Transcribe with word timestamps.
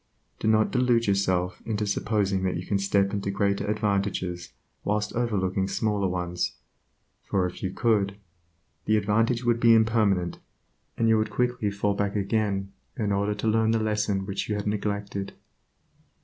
Do 0.39 0.47
not 0.47 0.71
delude 0.71 1.05
yourself 1.05 1.61
into 1.63 1.85
supposing 1.85 2.41
that 2.41 2.57
you 2.57 2.65
can 2.65 2.79
step 2.79 3.13
into 3.13 3.29
greater 3.29 3.67
advantages 3.67 4.51
whilst 4.83 5.13
overlooking 5.13 5.67
smaller 5.67 6.07
ones, 6.07 6.55
for 7.21 7.45
if 7.45 7.61
you 7.61 7.69
could, 7.69 8.17
the 8.85 8.97
advantage 8.97 9.45
would 9.45 9.59
be 9.59 9.75
impermanent 9.75 10.39
and 10.97 11.07
you 11.07 11.19
would 11.19 11.29
quickly 11.29 11.69
fall 11.69 11.93
back 11.93 12.15
again 12.15 12.73
in 12.97 13.11
order 13.11 13.35
to 13.35 13.47
learn 13.47 13.69
the 13.69 13.79
lesson 13.79 14.25
which 14.25 14.49
you 14.49 14.55
had 14.55 14.65
neglected. 14.65 15.33